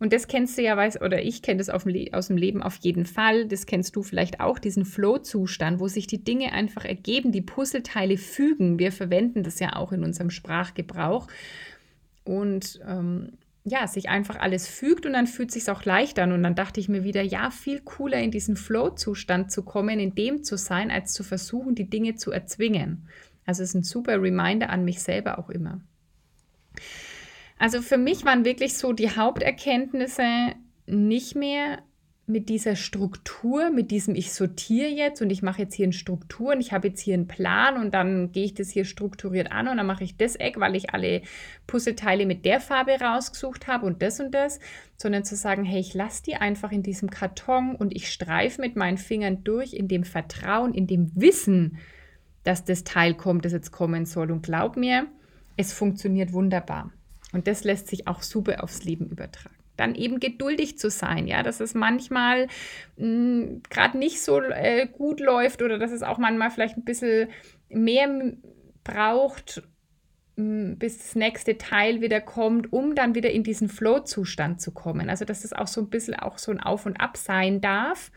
Und 0.00 0.12
das 0.12 0.28
kennst 0.28 0.56
du 0.56 0.62
ja, 0.62 0.76
weiß, 0.76 1.00
oder 1.00 1.22
ich 1.22 1.42
kenne 1.42 1.58
das 1.58 1.68
aus 1.68 1.84
dem 1.84 2.36
Leben 2.36 2.62
auf 2.62 2.76
jeden 2.76 3.04
Fall. 3.04 3.46
Das 3.46 3.66
kennst 3.66 3.96
du 3.96 4.02
vielleicht 4.02 4.40
auch, 4.40 4.58
diesen 4.58 4.84
Flow-Zustand, 4.84 5.80
wo 5.80 5.88
sich 5.88 6.06
die 6.06 6.22
Dinge 6.22 6.52
einfach 6.52 6.84
ergeben, 6.84 7.32
die 7.32 7.42
Puzzleteile 7.42 8.16
fügen. 8.16 8.78
Wir 8.78 8.92
verwenden 8.92 9.42
das 9.42 9.58
ja 9.58 9.74
auch 9.74 9.92
in 9.92 10.04
unserem 10.04 10.30
Sprachgebrauch. 10.30 11.26
Und 12.22 12.80
ähm, 12.86 13.32
ja, 13.64 13.86
sich 13.86 14.08
einfach 14.08 14.36
alles 14.36 14.68
fügt 14.68 15.04
und 15.04 15.12
dann 15.14 15.26
fühlt 15.26 15.50
sich 15.50 15.68
auch 15.70 15.84
leicht 15.84 16.18
an. 16.18 16.32
Und 16.32 16.42
dann 16.42 16.54
dachte 16.54 16.78
ich 16.80 16.88
mir 16.88 17.04
wieder, 17.04 17.22
ja, 17.22 17.50
viel 17.50 17.80
cooler 17.80 18.20
in 18.20 18.30
diesen 18.30 18.56
Flow-Zustand 18.56 19.50
zu 19.50 19.62
kommen, 19.62 19.98
in 19.98 20.14
dem 20.14 20.44
zu 20.44 20.56
sein, 20.56 20.90
als 20.90 21.12
zu 21.12 21.24
versuchen, 21.24 21.74
die 21.74 21.90
Dinge 21.90 22.14
zu 22.14 22.30
erzwingen. 22.30 23.08
Also 23.46 23.62
es 23.62 23.70
ist 23.70 23.74
ein 23.74 23.82
super 23.82 24.22
Reminder 24.22 24.70
an 24.70 24.84
mich 24.84 25.02
selber 25.02 25.38
auch 25.38 25.50
immer. 25.50 25.80
Also 27.58 27.82
für 27.82 27.98
mich 27.98 28.24
waren 28.24 28.44
wirklich 28.44 28.76
so 28.76 28.92
die 28.92 29.10
Haupterkenntnisse 29.10 30.54
nicht 30.86 31.34
mehr 31.34 31.80
mit 32.28 32.50
dieser 32.50 32.76
Struktur, 32.76 33.70
mit 33.70 33.90
diesem 33.90 34.14
ich 34.14 34.34
sortiere 34.34 34.88
jetzt 34.88 35.22
und 35.22 35.30
ich 35.30 35.42
mache 35.42 35.62
jetzt 35.62 35.74
hier 35.74 35.86
eine 35.86 35.94
Struktur 35.94 36.52
und 36.52 36.60
ich 36.60 36.72
habe 36.72 36.88
jetzt 36.88 37.00
hier 37.00 37.14
einen 37.14 37.26
Plan 37.26 37.78
und 37.78 37.94
dann 37.94 38.32
gehe 38.32 38.44
ich 38.44 38.52
das 38.54 38.68
hier 38.68 38.84
strukturiert 38.84 39.50
an 39.50 39.66
und 39.66 39.78
dann 39.78 39.86
mache 39.86 40.04
ich 40.04 40.18
das 40.18 40.36
Eck, 40.36 40.60
weil 40.60 40.76
ich 40.76 40.92
alle 40.92 41.22
Puzzleteile 41.66 42.26
mit 42.26 42.44
der 42.44 42.60
Farbe 42.60 43.00
rausgesucht 43.00 43.66
habe 43.66 43.86
und 43.86 44.02
das 44.02 44.20
und 44.20 44.32
das, 44.32 44.60
sondern 44.96 45.24
zu 45.24 45.36
sagen, 45.36 45.64
hey, 45.64 45.80
ich 45.80 45.94
lasse 45.94 46.22
die 46.22 46.34
einfach 46.34 46.70
in 46.70 46.82
diesem 46.82 47.08
Karton 47.08 47.74
und 47.74 47.96
ich 47.96 48.12
streife 48.12 48.60
mit 48.60 48.76
meinen 48.76 48.98
Fingern 48.98 49.42
durch 49.42 49.72
in 49.72 49.88
dem 49.88 50.04
Vertrauen, 50.04 50.74
in 50.74 50.86
dem 50.86 51.10
Wissen, 51.14 51.78
dass 52.44 52.62
das 52.64 52.84
Teil 52.84 53.14
kommt, 53.14 53.46
das 53.46 53.52
jetzt 53.52 53.72
kommen 53.72 54.04
soll 54.04 54.30
und 54.30 54.42
glaub 54.42 54.76
mir, 54.76 55.06
es 55.56 55.72
funktioniert 55.72 56.34
wunderbar. 56.34 56.92
Und 57.32 57.46
das 57.46 57.64
lässt 57.64 57.88
sich 57.88 58.06
auch 58.06 58.22
super 58.22 58.62
aufs 58.62 58.84
Leben 58.84 59.08
übertragen. 59.08 59.54
Dann 59.76 59.94
eben 59.94 60.18
geduldig 60.18 60.78
zu 60.78 60.90
sein, 60.90 61.28
ja, 61.28 61.42
dass 61.42 61.60
es 61.60 61.74
manchmal 61.74 62.48
hm, 62.96 63.62
gerade 63.70 63.96
nicht 63.98 64.20
so 64.22 64.40
äh, 64.40 64.86
gut 64.86 65.20
läuft 65.20 65.62
oder 65.62 65.78
dass 65.78 65.92
es 65.92 66.02
auch 66.02 66.18
manchmal 66.18 66.50
vielleicht 66.50 66.76
ein 66.76 66.84
bisschen 66.84 67.28
mehr 67.68 68.08
braucht, 68.82 69.62
bis 70.36 70.98
das 70.98 71.14
nächste 71.16 71.58
Teil 71.58 72.00
wieder 72.00 72.20
kommt, 72.20 72.72
um 72.72 72.94
dann 72.94 73.16
wieder 73.16 73.30
in 73.30 73.42
diesen 73.42 73.68
Flow-Zustand 73.68 74.60
zu 74.60 74.70
kommen. 74.70 75.10
Also 75.10 75.24
dass 75.24 75.44
es 75.44 75.52
auch 75.52 75.66
so 75.66 75.80
ein 75.80 75.90
bisschen 75.90 76.14
auch 76.14 76.38
so 76.38 76.52
ein 76.52 76.60
Auf 76.60 76.86
und 76.86 76.96
Ab 76.96 77.16
sein 77.16 77.60
darf, 77.60 78.12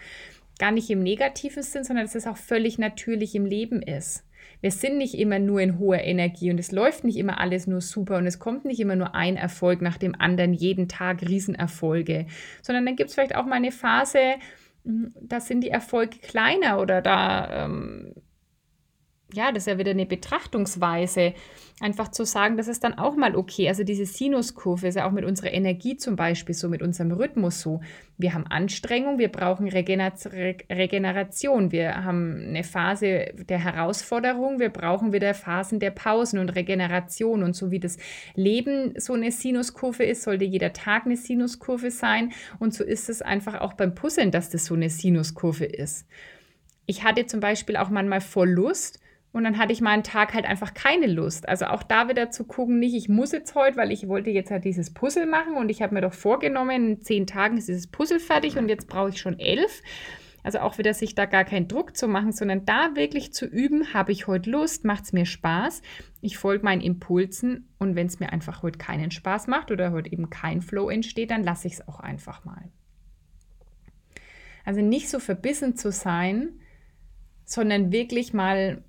gar 0.60 0.72
nicht 0.72 0.90
im 0.92 1.02
negativen 1.02 1.64
Sinn, 1.64 1.84
sondern 1.84 2.06
dass 2.06 2.14
es 2.14 2.28
auch 2.28 2.38
völlig 2.38 2.78
natürlich 2.78 3.34
im 3.34 3.46
Leben 3.46 3.82
ist. 3.82 4.24
Wir 4.62 4.72
sind 4.72 4.98
nicht 4.98 5.16
immer 5.16 5.40
nur 5.40 5.62
in 5.62 5.80
hoher 5.80 6.02
Energie 6.02 6.52
und 6.52 6.60
es 6.60 6.72
läuft 6.72 7.04
nicht 7.04 7.18
immer 7.18 7.40
alles 7.40 7.68
nur 7.68 7.82
super 7.82 8.18
und 8.18 8.28
es 8.28 8.40
kommt 8.40 8.66
nicht 8.66 8.80
immer 8.80 8.96
nur 8.96 9.16
ein 9.16 9.38
Erfolg 9.38 9.82
nach 9.82 9.98
dem 9.98 10.16
anderen, 10.20 10.54
jeden 10.54 10.88
Tag 10.88 11.22
Riesenerfolge, 11.22 12.28
sondern 12.62 12.86
dann 12.86 12.96
gibt 12.96 13.10
es 13.10 13.16
vielleicht 13.16 13.36
auch 13.36 13.46
mal 13.46 13.56
eine 13.56 13.72
Phase, 13.72 14.36
hm, 14.86 15.14
da 15.22 15.40
sind 15.40 15.62
die 15.62 15.70
Erfolge 15.70 16.18
kleiner 16.20 16.80
oder 16.80 17.02
da 17.02 17.66
ähm, 17.66 18.14
ja, 19.34 19.52
das 19.52 19.64
ist 19.64 19.68
ja 19.68 19.78
wieder 19.78 19.92
eine 19.92 20.06
Betrachtungsweise, 20.06 21.34
einfach 21.82 22.10
zu 22.10 22.26
sagen, 22.26 22.58
das 22.58 22.68
ist 22.68 22.84
dann 22.84 22.94
auch 22.94 23.16
mal 23.16 23.36
okay. 23.36 23.68
Also 23.68 23.84
diese 23.84 24.06
Sinuskurve 24.06 24.88
ist 24.88 24.96
ja 24.96 25.08
auch 25.08 25.12
mit 25.12 25.26
unserer 25.26 25.52
Energie 25.52 25.98
zum 25.98 26.16
Beispiel 26.16 26.54
so, 26.54 26.70
mit 26.70 26.82
unserem 26.82 27.12
Rhythmus 27.12 27.62
so. 27.62 27.82
Wir 28.18 28.36
haben 28.36 28.46
Anstrengung, 28.46 29.18
wir 29.18 29.30
brauchen 29.30 29.68
Regeneration, 29.68 31.72
wir 31.72 32.04
haben 32.04 32.46
eine 32.50 32.64
Phase 32.64 33.34
der 33.50 33.58
Herausforderung, 33.58 34.60
wir 34.60 34.70
brauchen 34.70 35.12
wieder 35.12 35.34
Phasen 35.34 35.80
der 35.80 35.90
Pausen 35.90 36.38
und 36.38 36.50
Regeneration. 36.50 37.42
Und 37.42 37.56
so 37.56 37.72
wie 37.72 37.80
das 37.80 37.98
Leben 38.36 38.94
so 38.98 39.14
eine 39.14 39.32
Sinuskurve 39.32 40.04
ist, 40.04 40.22
sollte 40.22 40.46
jeder 40.46 40.74
Tag 40.74 41.06
eine 41.06 41.18
Sinuskurve 41.18 41.90
sein. 41.90 42.32
Und 42.60 42.76
so 42.76 42.84
ist 42.84 43.10
es 43.10 43.24
einfach 43.24 43.60
auch 43.60 43.74
beim 43.74 43.96
Puzzeln, 43.96 44.30
dass 44.30 44.50
das 44.50 44.66
so 44.66 44.76
eine 44.76 44.92
Sinuskurve 44.92 45.66
ist. 45.66 46.08
Ich 46.86 47.04
hatte 47.04 47.26
zum 47.26 47.40
Beispiel 47.40 47.78
auch 47.78 47.90
manchmal 47.90 48.22
voll 48.22 48.50
Lust, 48.50 49.00
und 49.34 49.44
dann 49.46 49.58
hatte 49.58 49.72
ich 49.72 49.82
mal 49.82 49.92
einen 49.92 50.04
Tag 50.04 50.34
halt 50.34 50.46
einfach 50.46 50.74
keine 50.74 51.08
Lust. 51.08 51.48
Also 51.48 51.66
auch 51.66 51.84
da 51.84 52.10
wieder 52.10 52.32
zu 52.32 52.44
gucken, 52.44 52.80
nicht 52.80 52.96
ich 52.96 53.08
muss 53.08 53.32
jetzt 53.32 53.56
heute, 53.56 53.78
weil 53.78 53.92
ich 53.92 54.08
wollte 54.08 54.30
jetzt 54.30 54.52
halt 54.52 54.66
dieses 54.66 54.94
Puzzle 54.94 55.26
machen 55.26 55.56
und 55.56 55.70
ich 55.70 55.82
habe 55.82 55.94
mir 55.94 56.02
doch 56.02 56.14
vorgenommen, 56.14 56.92
in 56.92 57.02
zehn 57.02 57.28
Tagen 57.28 57.58
ist 57.58 57.70
dieses 57.70 57.88
Puzzle 57.88 58.20
fertig 58.20 58.58
und 58.58 58.68
jetzt 58.68 58.88
brauche 58.88 59.10
ich 59.10 59.20
schon 59.20 59.40
elf. 59.40 59.82
Also 60.44 60.60
auch 60.60 60.78
wieder 60.78 60.94
sich 60.94 61.14
da 61.14 61.26
gar 61.26 61.46
keinen 61.46 61.68
Druck 61.68 61.96
zu 61.96 62.08
machen, 62.08 62.32
sondern 62.32 62.66
da 62.66 62.96
wirklich 62.96 63.32
zu 63.32 63.46
üben, 63.46 63.94
habe 63.94 64.12
ich 64.12 64.28
heute 64.28 64.50
Lust, 64.50 64.86
macht 64.86 65.04
es 65.04 65.14
mir 65.14 65.26
Spaß. 65.26 65.82
Ich 66.20 66.38
folge 66.38 66.66
meinen 66.66 66.82
Impulsen 66.82 67.70
und 67.78 67.96
wenn 67.96 68.08
es 68.08 68.20
mir 68.20 68.34
einfach 68.34 68.64
heute 68.64 68.80
keinen 68.80 69.12
Spaß 69.12 69.48
macht 69.48 69.72
oder 69.72 69.92
heute 69.92 70.12
eben 70.12 70.30
kein 70.30 70.62
Flow 70.62 70.90
entsteht, 70.90 71.32
dann 71.32 71.44
lasse 71.44 71.68
ich 71.68 71.76
es 71.76 71.88
auch 71.88 72.00
einfach 72.00 72.44
mal. 72.44 72.70
Also 74.66 74.82
nicht 74.82 75.10
so 75.10 75.20
verbissen 75.20 75.76
zu 75.76 75.92
sein, 75.92 76.60
sondern 77.46 77.92
wirklich 77.92 78.34
mal, 78.34 78.84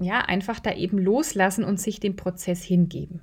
ja, 0.00 0.20
einfach 0.20 0.60
da 0.60 0.72
eben 0.72 0.98
loslassen 0.98 1.64
und 1.64 1.80
sich 1.80 2.00
dem 2.00 2.16
Prozess 2.16 2.62
hingeben. 2.62 3.20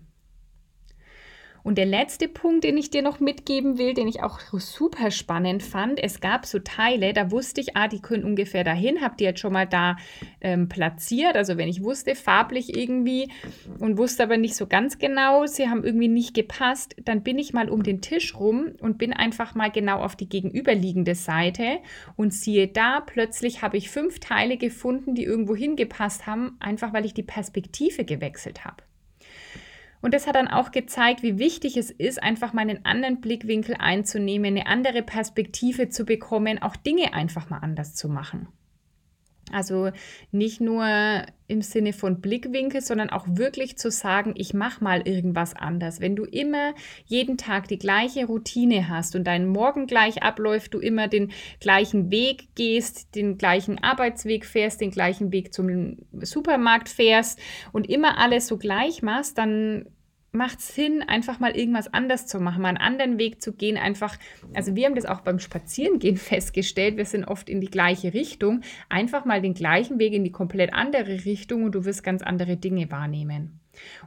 Und 1.66 1.80
der 1.80 1.88
letzte 1.88 2.28
Punkt, 2.28 2.64
den 2.64 2.78
ich 2.78 2.92
dir 2.92 3.02
noch 3.02 3.20
mitgeben 3.20 3.80
will, 3.80 3.96
den 3.96 4.08
ich 4.08 4.22
auch 4.22 4.40
super 4.40 5.10
spannend 5.10 5.64
fand, 5.64 6.00
es 6.02 6.20
gab 6.20 6.46
so 6.46 6.60
Teile, 6.60 7.12
da 7.12 7.32
wusste 7.32 7.60
ich, 7.60 7.76
ah, 7.76 7.88
die 7.88 8.04
können 8.04 8.24
ungefähr 8.24 8.64
dahin, 8.64 9.02
habe 9.02 9.16
die 9.18 9.24
jetzt 9.24 9.40
schon 9.40 9.54
mal 9.54 9.66
da 9.66 9.98
ähm, 10.42 10.70
platziert. 10.70 11.36
Also 11.36 11.58
wenn 11.58 11.68
ich 11.68 11.82
wusste, 11.82 12.14
farblich 12.14 12.78
irgendwie 12.78 13.32
und 13.80 13.98
wusste 13.98 14.22
aber 14.22 14.38
nicht 14.38 14.56
so 14.56 14.68
ganz 14.68 15.00
genau, 15.00 15.48
sie 15.48 15.68
haben 15.68 15.84
irgendwie 15.84 16.08
nicht 16.08 16.36
gepasst, 16.36 16.98
dann 17.04 17.24
bin 17.24 17.40
ich 17.40 17.52
mal 17.52 17.68
um 17.68 17.82
den 17.82 18.00
Tisch 18.00 18.36
rum 18.36 18.74
und 18.80 19.00
bin 19.00 19.12
einfach 19.12 19.56
mal 19.56 19.72
genau 19.72 20.04
auf 20.04 20.16
die 20.16 20.30
gegenüberliegende 20.30 21.16
Seite 21.16 21.80
und 22.16 22.32
siehe 22.32 22.68
da, 22.68 23.00
plötzlich 23.00 23.64
habe 23.64 23.78
ich 23.78 23.90
fünf 23.90 24.20
Teile 24.20 24.58
gefunden, 24.58 25.16
die 25.16 25.24
irgendwo 25.24 25.56
hingepasst 25.56 26.28
haben, 26.28 26.58
einfach 26.60 26.94
weil 26.94 27.06
ich 27.06 27.16
die 27.16 27.24
Perspektive 27.24 28.06
gewechselt 28.06 28.66
habe. 28.66 28.84
Und 30.02 30.14
das 30.14 30.28
hat 30.28 30.36
dann 30.36 30.48
auch 30.48 30.72
gezeigt, 30.72 31.24
wie 31.24 31.40
wichtig 31.40 31.78
es 31.78 31.90
ist, 31.90 32.22
einfach 32.22 32.54
mal 32.54 32.62
einen 32.62 32.86
anderen 32.86 33.22
Blickwinkel 33.22 33.76
einzunehmen, 33.80 34.58
eine 34.58 34.68
andere 34.68 35.02
Perspektive 35.02 35.90
zu 35.90 36.06
bekommen, 36.06 36.62
auch 36.62 36.76
Dinge 36.76 37.14
einfach 37.14 37.50
mal 37.50 37.60
anders 37.60 37.96
zu 37.96 38.08
machen. 38.08 38.48
Also 39.56 39.92
nicht 40.32 40.60
nur 40.60 40.86
im 41.48 41.62
Sinne 41.62 41.94
von 41.94 42.20
Blickwinkel, 42.20 42.82
sondern 42.82 43.10
auch 43.10 43.26
wirklich 43.26 43.78
zu 43.78 43.90
sagen, 43.90 44.34
ich 44.36 44.54
mache 44.54 44.84
mal 44.84 45.08
irgendwas 45.08 45.56
anders. 45.56 46.02
Wenn 46.02 46.18
du 46.18 46.26
immer 46.26 46.74
jeden 47.06 47.38
Tag 47.38 47.70
die 47.70 47.78
gleiche 47.80 48.26
Routine 48.26 48.90
hast 48.90 49.16
und 49.16 49.24
dein 49.24 49.48
Morgen 49.48 49.88
gleich 49.88 50.24
abläuft, 50.24 50.74
du 50.74 50.80
immer 50.80 51.08
den 51.08 51.32
gleichen 51.62 52.12
Weg 52.12 52.54
gehst, 52.56 53.16
den 53.16 53.38
gleichen 53.38 53.82
Arbeitsweg 53.82 54.46
fährst, 54.46 54.82
den 54.82 54.92
gleichen 54.92 55.32
Weg 55.32 55.54
zum 55.54 56.00
Supermarkt 56.20 56.90
fährst 56.90 57.40
und 57.72 57.90
immer 57.90 58.18
alles 58.18 58.48
so 58.48 58.58
gleich 58.58 59.04
machst, 59.04 59.38
dann 59.38 59.86
macht 60.36 60.60
es 60.60 60.76
Sinn, 60.76 61.04
einfach 61.04 61.40
mal 61.40 61.56
irgendwas 61.56 61.94
anders 61.94 62.28
zu 62.28 62.40
machen, 62.40 62.62
mal 62.62 62.70
einen 62.70 62.78
anderen 62.78 63.18
Weg 63.18 63.42
zu 63.42 63.54
gehen. 63.54 63.78
Einfach, 63.78 64.18
also 64.54 64.76
wir 64.76 64.86
haben 64.86 64.96
das 64.96 65.06
auch 65.06 65.22
beim 65.22 65.40
Spazierengehen 65.40 66.18
festgestellt, 66.18 66.98
wir 66.98 67.06
sind 67.06 67.26
oft 67.26 67.50
in 67.50 67.62
die 67.62 67.70
gleiche 67.70 68.14
Richtung. 68.14 68.62
Einfach 68.90 69.26
mal 69.26 69.42
den 69.42 69.54
gleichen 69.54 70.00
Weg 70.00 70.14
in 70.14 70.24
die 70.24 70.32
komplett 70.32 70.74
andere 70.74 71.26
Richtung 71.26 71.64
und 71.64 71.76
du 71.76 71.86
wirst 71.86 72.04
ganz 72.04 72.22
andere 72.22 72.58
Dinge 72.58 72.92
wahrnehmen. 72.92 73.60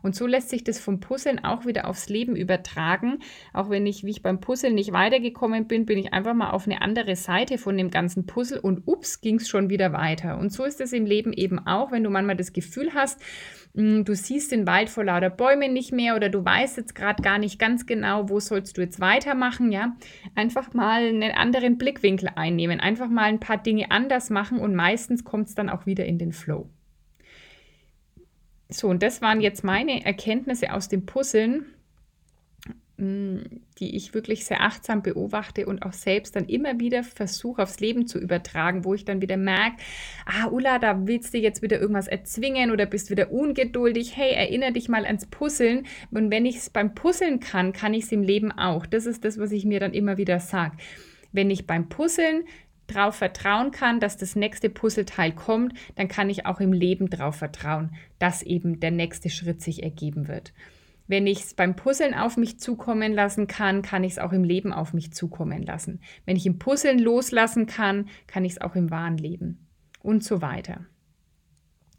Und 0.02 0.14
so 0.14 0.26
lässt 0.26 0.50
sich 0.50 0.64
das 0.64 0.78
vom 0.78 1.00
Puzzeln 1.00 1.44
auch 1.44 1.66
wieder 1.66 1.88
aufs 1.88 2.08
Leben 2.08 2.36
übertragen. 2.36 3.18
Auch 3.52 3.70
wenn 3.70 3.86
ich, 3.86 4.04
wie 4.04 4.10
ich 4.10 4.22
beim 4.22 4.40
Puzzeln 4.40 4.74
nicht 4.74 4.92
weitergekommen 4.92 5.66
bin, 5.66 5.86
bin 5.86 5.98
ich 5.98 6.12
einfach 6.12 6.34
mal 6.34 6.50
auf 6.50 6.66
eine 6.66 6.82
andere 6.82 7.16
Seite 7.16 7.58
von 7.58 7.76
dem 7.76 7.90
ganzen 7.90 8.26
Puzzle 8.26 8.60
und 8.60 8.82
ups, 8.86 9.20
ging 9.20 9.36
es 9.36 9.48
schon 9.48 9.70
wieder 9.70 9.92
weiter. 9.92 10.38
Und 10.38 10.52
so 10.52 10.64
ist 10.64 10.80
es 10.80 10.92
im 10.92 11.06
Leben 11.06 11.32
eben 11.32 11.58
auch, 11.66 11.92
wenn 11.92 12.04
du 12.04 12.10
manchmal 12.10 12.36
das 12.36 12.52
Gefühl 12.52 12.94
hast, 12.94 13.20
hm, 13.74 14.04
du 14.04 14.14
siehst 14.14 14.52
den 14.52 14.66
Wald 14.66 14.90
vor 14.90 15.04
lauter 15.04 15.30
Bäumen 15.30 15.72
nicht 15.72 15.92
mehr 15.92 16.16
oder 16.16 16.28
du 16.28 16.44
weißt 16.44 16.76
jetzt 16.76 16.94
gerade 16.94 17.22
gar 17.22 17.38
nicht 17.38 17.58
ganz 17.58 17.86
genau, 17.86 18.28
wo 18.28 18.40
sollst 18.40 18.76
du 18.76 18.80
jetzt 18.80 19.00
weitermachen, 19.00 19.70
ja? 19.72 19.96
Einfach 20.34 20.74
mal 20.74 21.02
einen 21.02 21.32
anderen 21.32 21.78
Blickwinkel 21.78 22.30
einnehmen, 22.34 22.80
einfach 22.80 23.08
mal 23.08 23.24
ein 23.24 23.40
paar 23.40 23.58
Dinge 23.58 23.90
anders 23.90 24.30
machen 24.30 24.58
und 24.58 24.74
meistens 24.74 25.24
kommt 25.24 25.48
es 25.48 25.54
dann 25.54 25.68
auch 25.68 25.86
wieder 25.86 26.06
in 26.06 26.18
den 26.18 26.32
Flow. 26.32 26.68
So, 28.70 28.88
und 28.88 29.02
das 29.02 29.22
waren 29.22 29.40
jetzt 29.40 29.64
meine 29.64 30.04
Erkenntnisse 30.04 30.72
aus 30.74 30.88
dem 30.88 31.06
Puzzeln, 31.06 31.64
mm, 32.98 33.38
die 33.78 33.96
ich 33.96 34.12
wirklich 34.12 34.44
sehr 34.44 34.60
achtsam 34.60 35.02
beobachte 35.02 35.64
und 35.64 35.82
auch 35.82 35.94
selbst 35.94 36.36
dann 36.36 36.44
immer 36.44 36.78
wieder 36.78 37.02
versuche 37.02 37.62
aufs 37.62 37.80
Leben 37.80 38.06
zu 38.06 38.18
übertragen, 38.18 38.84
wo 38.84 38.92
ich 38.92 39.06
dann 39.06 39.22
wieder 39.22 39.38
merke, 39.38 39.78
ah 40.26 40.48
Ulla, 40.48 40.78
da 40.78 41.06
willst 41.06 41.32
du 41.32 41.38
jetzt 41.38 41.62
wieder 41.62 41.80
irgendwas 41.80 42.08
erzwingen 42.08 42.70
oder 42.70 42.84
bist 42.84 43.10
wieder 43.10 43.32
ungeduldig. 43.32 44.14
Hey, 44.16 44.32
erinnere 44.32 44.72
dich 44.72 44.90
mal 44.90 45.06
ans 45.06 45.24
Puzzeln. 45.24 45.86
Und 46.10 46.30
wenn 46.30 46.44
ich 46.44 46.56
es 46.56 46.68
beim 46.68 46.94
Puzzeln 46.94 47.40
kann, 47.40 47.72
kann 47.72 47.94
ich 47.94 48.04
es 48.04 48.12
im 48.12 48.22
Leben 48.22 48.52
auch. 48.52 48.84
Das 48.84 49.06
ist 49.06 49.24
das, 49.24 49.38
was 49.38 49.50
ich 49.52 49.64
mir 49.64 49.80
dann 49.80 49.94
immer 49.94 50.18
wieder 50.18 50.40
sage. 50.40 50.76
Wenn 51.32 51.48
ich 51.50 51.66
beim 51.66 51.88
Puzzeln 51.88 52.44
darauf 52.88 53.14
vertrauen 53.14 53.70
kann, 53.70 54.00
dass 54.00 54.16
das 54.16 54.34
nächste 54.34 54.68
Puzzleteil 54.68 55.32
kommt, 55.32 55.74
dann 55.94 56.08
kann 56.08 56.28
ich 56.28 56.46
auch 56.46 56.60
im 56.60 56.72
Leben 56.72 57.08
darauf 57.08 57.36
vertrauen, 57.36 57.94
dass 58.18 58.42
eben 58.42 58.80
der 58.80 58.90
nächste 58.90 59.30
Schritt 59.30 59.62
sich 59.62 59.82
ergeben 59.82 60.26
wird. 60.26 60.52
Wenn 61.06 61.26
ich 61.26 61.40
es 61.40 61.54
beim 61.54 61.74
Puzzeln 61.74 62.12
auf 62.12 62.36
mich 62.36 62.60
zukommen 62.60 63.14
lassen 63.14 63.46
kann, 63.46 63.80
kann 63.80 64.04
ich 64.04 64.12
es 64.12 64.18
auch 64.18 64.32
im 64.32 64.44
Leben 64.44 64.72
auf 64.72 64.92
mich 64.92 65.12
zukommen 65.12 65.62
lassen. 65.62 66.00
Wenn 66.26 66.36
ich 66.36 66.44
im 66.44 66.58
Puzzeln 66.58 66.98
loslassen 66.98 67.66
kann, 67.66 68.08
kann 68.26 68.44
ich 68.44 68.52
es 68.52 68.60
auch 68.60 68.74
im 68.74 68.90
wahren 68.90 69.16
Leben 69.16 69.66
und 70.02 70.22
so 70.22 70.42
weiter. 70.42 70.84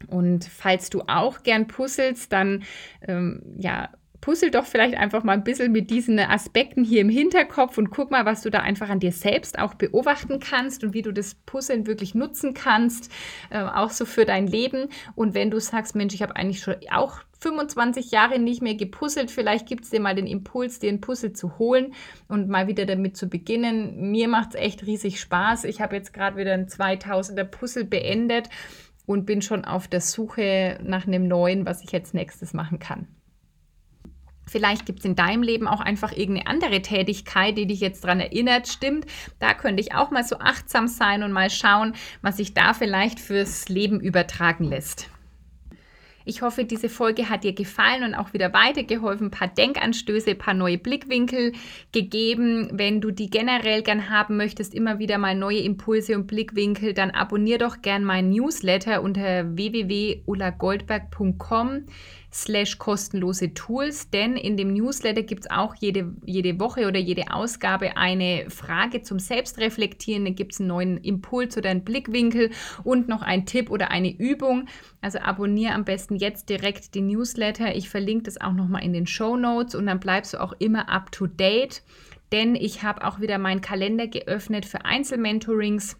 Und 0.06 0.44
falls 0.44 0.90
du 0.90 1.02
auch 1.08 1.42
gern 1.42 1.66
puzzelst, 1.66 2.32
dann 2.32 2.62
ähm, 3.06 3.42
ja, 3.58 3.90
puzzle 4.20 4.50
doch 4.50 4.66
vielleicht 4.66 4.96
einfach 4.96 5.24
mal 5.24 5.32
ein 5.32 5.44
bisschen 5.44 5.72
mit 5.72 5.90
diesen 5.90 6.18
Aspekten 6.18 6.84
hier 6.84 7.00
im 7.00 7.08
Hinterkopf 7.08 7.78
und 7.78 7.90
guck 7.90 8.10
mal, 8.10 8.24
was 8.24 8.42
du 8.42 8.50
da 8.50 8.60
einfach 8.60 8.88
an 8.88 9.00
dir 9.00 9.12
selbst 9.12 9.58
auch 9.58 9.74
beobachten 9.74 10.40
kannst 10.40 10.84
und 10.84 10.92
wie 10.92 11.02
du 11.02 11.12
das 11.12 11.34
Puzzeln 11.34 11.86
wirklich 11.86 12.14
nutzen 12.14 12.54
kannst, 12.54 13.10
äh, 13.50 13.62
auch 13.62 13.90
so 13.90 14.04
für 14.04 14.24
dein 14.24 14.46
Leben. 14.46 14.88
Und 15.14 15.34
wenn 15.34 15.50
du 15.50 15.60
sagst, 15.60 15.94
Mensch, 15.94 16.14
ich 16.14 16.22
habe 16.22 16.36
eigentlich 16.36 16.60
schon 16.60 16.76
auch 16.90 17.20
25 17.40 18.10
Jahre 18.10 18.38
nicht 18.38 18.60
mehr 18.60 18.74
gepuzzelt, 18.74 19.30
vielleicht 19.30 19.66
gibt 19.66 19.84
es 19.84 19.90
dir 19.90 20.00
mal 20.00 20.14
den 20.14 20.26
Impuls, 20.26 20.78
dir 20.78 20.90
ein 20.90 21.00
Puzzle 21.00 21.32
zu 21.32 21.58
holen 21.58 21.94
und 22.28 22.48
mal 22.48 22.66
wieder 22.66 22.84
damit 22.84 23.16
zu 23.16 23.28
beginnen. 23.28 24.10
Mir 24.10 24.28
macht 24.28 24.50
es 24.50 24.60
echt 24.60 24.86
riesig 24.86 25.20
Spaß. 25.20 25.64
Ich 25.64 25.80
habe 25.80 25.96
jetzt 25.96 26.12
gerade 26.12 26.36
wieder 26.36 26.52
ein 26.52 26.66
2000er 26.66 27.44
Puzzle 27.44 27.84
beendet 27.84 28.50
und 29.06 29.24
bin 29.24 29.40
schon 29.40 29.64
auf 29.64 29.88
der 29.88 30.02
Suche 30.02 30.78
nach 30.82 31.06
einem 31.06 31.26
neuen, 31.26 31.64
was 31.64 31.82
ich 31.82 31.92
jetzt 31.92 32.12
nächstes 32.12 32.52
machen 32.52 32.78
kann. 32.78 33.08
Vielleicht 34.50 34.84
gibt 34.84 34.98
es 34.98 35.04
in 35.04 35.14
deinem 35.14 35.44
Leben 35.44 35.68
auch 35.68 35.80
einfach 35.80 36.10
irgendeine 36.10 36.48
andere 36.48 36.82
Tätigkeit, 36.82 37.56
die 37.56 37.66
dich 37.66 37.78
jetzt 37.78 38.02
daran 38.02 38.18
erinnert, 38.18 38.66
stimmt. 38.66 39.06
Da 39.38 39.54
könnte 39.54 39.80
ich 39.80 39.94
auch 39.94 40.10
mal 40.10 40.24
so 40.24 40.40
achtsam 40.40 40.88
sein 40.88 41.22
und 41.22 41.30
mal 41.30 41.50
schauen, 41.50 41.94
was 42.20 42.38
sich 42.38 42.52
da 42.52 42.74
vielleicht 42.74 43.20
fürs 43.20 43.68
Leben 43.68 44.00
übertragen 44.00 44.64
lässt. 44.64 45.08
Ich 46.24 46.42
hoffe, 46.42 46.64
diese 46.64 46.88
Folge 46.88 47.30
hat 47.30 47.44
dir 47.44 47.54
gefallen 47.54 48.02
und 48.04 48.14
auch 48.14 48.32
wieder 48.32 48.52
weitergeholfen, 48.52 49.28
ein 49.28 49.30
paar 49.30 49.46
Denkanstöße, 49.48 50.30
ein 50.30 50.38
paar 50.38 50.54
neue 50.54 50.78
Blickwinkel 50.78 51.52
gegeben. 51.92 52.70
Wenn 52.72 53.00
du 53.00 53.10
die 53.10 53.30
generell 53.30 53.82
gern 53.82 54.10
haben 54.10 54.36
möchtest, 54.36 54.74
immer 54.74 54.98
wieder 54.98 55.18
mal 55.18 55.34
neue 55.34 55.60
Impulse 55.60 56.16
und 56.16 56.26
Blickwinkel, 56.26 56.92
dann 56.92 57.10
abonnier 57.10 57.58
doch 57.58 57.82
gern 57.82 58.04
meinen 58.04 58.30
Newsletter 58.30 59.02
unter 59.02 59.56
www.ulagoldberg.com 59.56 61.86
slash 62.32 62.78
kostenlose 62.78 63.54
Tools, 63.54 64.10
denn 64.10 64.36
in 64.36 64.56
dem 64.56 64.72
Newsletter 64.72 65.22
gibt 65.22 65.44
es 65.44 65.50
auch 65.50 65.74
jede, 65.74 66.14
jede 66.24 66.60
Woche 66.60 66.86
oder 66.86 66.98
jede 66.98 67.32
Ausgabe 67.32 67.96
eine 67.96 68.48
Frage 68.48 69.02
zum 69.02 69.18
Selbstreflektieren, 69.18 70.24
dann 70.24 70.34
gibt 70.36 70.52
es 70.52 70.60
einen 70.60 70.68
neuen 70.68 70.96
Impuls 70.98 71.56
oder 71.56 71.70
einen 71.70 71.84
Blickwinkel 71.84 72.50
und 72.84 73.08
noch 73.08 73.22
einen 73.22 73.46
Tipp 73.46 73.70
oder 73.70 73.90
eine 73.90 74.16
Übung. 74.16 74.66
Also 75.00 75.18
abonniere 75.18 75.74
am 75.74 75.84
besten 75.84 76.16
jetzt 76.16 76.48
direkt 76.48 76.94
die 76.94 77.00
Newsletter. 77.00 77.74
Ich 77.74 77.88
verlinke 77.88 78.24
das 78.24 78.40
auch 78.40 78.52
nochmal 78.52 78.84
in 78.84 78.92
den 78.92 79.06
Show 79.06 79.36
Notes 79.36 79.74
und 79.74 79.86
dann 79.86 80.00
bleibst 80.00 80.34
du 80.34 80.40
auch 80.40 80.52
immer 80.58 80.88
up 80.88 81.10
to 81.10 81.26
date, 81.26 81.82
denn 82.32 82.54
ich 82.54 82.84
habe 82.84 83.04
auch 83.04 83.20
wieder 83.20 83.38
meinen 83.38 83.60
Kalender 83.60 84.06
geöffnet 84.06 84.66
für 84.66 84.84
Einzelmentorings 84.84 85.96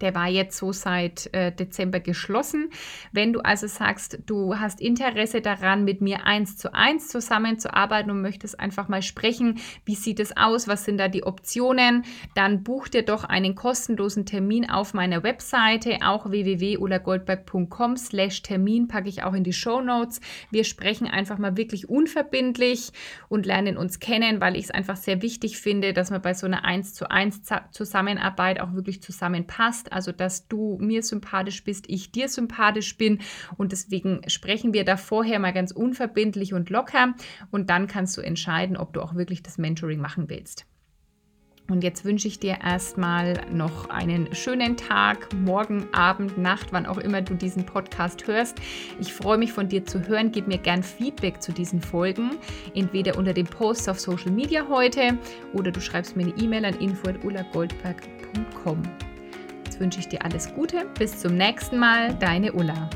der 0.00 0.14
war 0.14 0.28
jetzt 0.28 0.56
so 0.56 0.72
seit 0.72 1.32
äh, 1.34 1.52
Dezember 1.52 2.00
geschlossen. 2.00 2.70
Wenn 3.12 3.32
du 3.32 3.40
also 3.40 3.66
sagst, 3.66 4.20
du 4.26 4.58
hast 4.58 4.80
Interesse 4.80 5.40
daran, 5.40 5.84
mit 5.84 6.00
mir 6.00 6.26
eins 6.26 6.56
zu 6.56 6.74
eins 6.74 7.08
zusammenzuarbeiten 7.08 8.10
und 8.10 8.22
möchtest 8.22 8.58
einfach 8.60 8.88
mal 8.88 9.02
sprechen, 9.02 9.58
wie 9.84 9.94
sieht 9.94 10.20
es 10.20 10.36
aus, 10.36 10.68
was 10.68 10.84
sind 10.84 10.98
da 10.98 11.08
die 11.08 11.24
Optionen, 11.24 12.04
dann 12.34 12.62
buch 12.62 12.88
dir 12.88 13.02
doch 13.02 13.24
einen 13.24 13.54
kostenlosen 13.54 14.26
Termin 14.26 14.68
auf 14.70 14.94
meiner 14.94 15.22
Webseite, 15.22 15.98
auch 16.04 16.30
www.ulagoldberg.com 16.30 17.96
slash 17.96 18.42
Termin 18.42 18.88
packe 18.88 19.08
ich 19.08 19.22
auch 19.22 19.34
in 19.34 19.44
die 19.44 19.52
Show 19.52 19.80
Notes. 19.80 20.20
Wir 20.50 20.64
sprechen 20.64 21.06
einfach 21.06 21.38
mal 21.38 21.56
wirklich 21.56 21.88
unverbindlich 21.88 22.92
und 23.28 23.46
lernen 23.46 23.76
uns 23.76 23.98
kennen, 23.98 24.40
weil 24.40 24.56
ich 24.56 24.64
es 24.64 24.70
einfach 24.70 24.96
sehr 24.96 25.22
wichtig 25.22 25.58
finde, 25.58 25.92
dass 25.92 26.10
man 26.10 26.22
bei 26.22 26.34
so 26.34 26.46
einer 26.46 26.64
eins 26.64 26.94
zu 26.94 27.10
eins 27.10 27.42
Zusammenarbeit 27.72 28.60
auch 28.60 28.72
wirklich 28.72 29.02
zusammenpasst 29.02 29.79
also 29.92 30.12
dass 30.12 30.48
du 30.48 30.78
mir 30.80 31.02
sympathisch 31.02 31.64
bist, 31.64 31.86
ich 31.88 32.12
dir 32.12 32.28
sympathisch 32.28 32.96
bin 32.96 33.20
und 33.56 33.72
deswegen 33.72 34.22
sprechen 34.28 34.72
wir 34.72 34.84
da 34.84 34.96
vorher 34.96 35.38
mal 35.38 35.52
ganz 35.52 35.72
unverbindlich 35.72 36.54
und 36.54 36.70
locker 36.70 37.14
und 37.50 37.70
dann 37.70 37.86
kannst 37.86 38.16
du 38.16 38.20
entscheiden, 38.20 38.76
ob 38.76 38.92
du 38.92 39.00
auch 39.00 39.14
wirklich 39.14 39.42
das 39.42 39.58
Mentoring 39.58 40.00
machen 40.00 40.28
willst. 40.28 40.66
Und 41.70 41.84
jetzt 41.84 42.04
wünsche 42.04 42.26
ich 42.26 42.40
dir 42.40 42.58
erstmal 42.62 43.44
noch 43.52 43.88
einen 43.88 44.34
schönen 44.34 44.76
Tag, 44.76 45.32
morgen, 45.32 45.86
Abend, 45.92 46.36
Nacht, 46.36 46.72
wann 46.72 46.84
auch 46.84 46.98
immer 46.98 47.22
du 47.22 47.34
diesen 47.34 47.64
Podcast 47.64 48.26
hörst. 48.26 48.58
Ich 49.00 49.12
freue 49.12 49.38
mich 49.38 49.52
von 49.52 49.68
dir 49.68 49.84
zu 49.84 50.08
hören. 50.08 50.32
Gib 50.32 50.48
mir 50.48 50.58
gern 50.58 50.82
Feedback 50.82 51.40
zu 51.40 51.52
diesen 51.52 51.80
Folgen, 51.80 52.32
entweder 52.74 53.16
unter 53.16 53.32
dem 53.32 53.46
Post 53.46 53.88
auf 53.88 54.00
Social 54.00 54.32
Media 54.32 54.66
heute 54.68 55.16
oder 55.52 55.70
du 55.70 55.80
schreibst 55.80 56.16
mir 56.16 56.24
eine 56.24 56.34
E-Mail 56.42 56.64
an 56.64 56.74
info.ulagoldberg.com. 56.80 59.09
wünsche 59.80 59.98
ich 59.98 60.08
dir 60.08 60.24
alles 60.24 60.54
Gute. 60.54 60.86
Bis 60.98 61.18
zum 61.18 61.36
nächsten 61.36 61.78
Mal, 61.78 62.14
deine 62.14 62.52
Ulla. 62.52 62.88